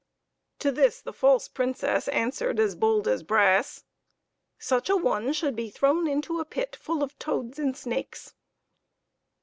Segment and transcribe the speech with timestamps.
[0.57, 3.83] To this the false Princess answered, as bold as brass,"
[4.57, 8.33] Such a one should be thrown into a pit full of toads and snakes."